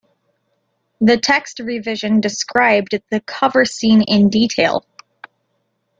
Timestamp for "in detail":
4.01-4.83